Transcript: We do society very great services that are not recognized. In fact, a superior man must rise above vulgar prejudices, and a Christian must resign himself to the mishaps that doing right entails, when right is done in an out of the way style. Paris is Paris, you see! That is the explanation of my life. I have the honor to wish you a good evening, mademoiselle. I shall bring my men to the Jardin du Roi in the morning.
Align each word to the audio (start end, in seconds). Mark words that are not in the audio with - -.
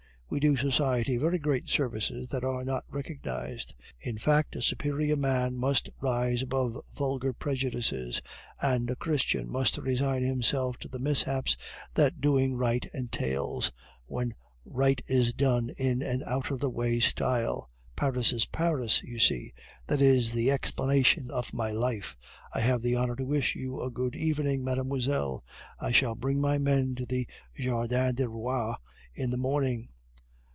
We 0.33 0.39
do 0.39 0.55
society 0.55 1.17
very 1.17 1.39
great 1.39 1.67
services 1.67 2.29
that 2.29 2.45
are 2.45 2.63
not 2.63 2.85
recognized. 2.89 3.75
In 3.99 4.17
fact, 4.17 4.55
a 4.55 4.61
superior 4.61 5.17
man 5.17 5.57
must 5.57 5.89
rise 5.99 6.41
above 6.41 6.77
vulgar 6.95 7.33
prejudices, 7.33 8.21
and 8.61 8.89
a 8.89 8.95
Christian 8.95 9.51
must 9.51 9.77
resign 9.77 10.23
himself 10.23 10.77
to 10.77 10.87
the 10.87 10.99
mishaps 10.99 11.57
that 11.95 12.21
doing 12.21 12.55
right 12.55 12.89
entails, 12.93 13.73
when 14.05 14.33
right 14.63 15.01
is 15.05 15.33
done 15.33 15.71
in 15.71 16.01
an 16.01 16.23
out 16.25 16.49
of 16.49 16.61
the 16.61 16.69
way 16.69 17.01
style. 17.01 17.69
Paris 17.97 18.31
is 18.31 18.45
Paris, 18.45 19.03
you 19.03 19.19
see! 19.19 19.53
That 19.87 20.01
is 20.01 20.31
the 20.31 20.49
explanation 20.49 21.29
of 21.29 21.53
my 21.53 21.71
life. 21.71 22.15
I 22.53 22.61
have 22.61 22.81
the 22.81 22.95
honor 22.95 23.17
to 23.17 23.25
wish 23.25 23.53
you 23.53 23.81
a 23.81 23.91
good 23.91 24.15
evening, 24.15 24.63
mademoiselle. 24.63 25.43
I 25.77 25.91
shall 25.91 26.15
bring 26.15 26.39
my 26.39 26.57
men 26.57 26.95
to 26.95 27.05
the 27.05 27.27
Jardin 27.59 28.15
du 28.15 28.29
Roi 28.29 28.75
in 29.13 29.29
the 29.29 29.35
morning. 29.35 29.89